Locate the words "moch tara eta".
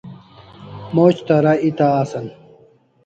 0.99-1.93